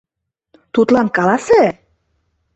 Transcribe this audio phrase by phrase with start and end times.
[0.73, 1.63] Тудлан каласе...